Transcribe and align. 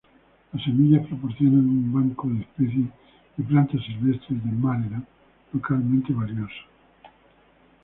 Las 0.51 0.63
semillas 0.63 1.05
proporcionan 1.05 1.59
un 1.59 1.93
"banco" 1.93 2.27
de 2.27 2.39
especies 2.41 2.87
de 3.37 3.43
plantas 3.43 3.83
silvestres 3.85 4.43
de 4.43 4.51
Maryland 4.51 5.05
localmente 5.53 6.11
valioso. 6.11 6.63